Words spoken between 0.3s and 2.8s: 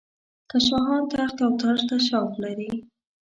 که شاهان تخت او تاج ته شوق لري.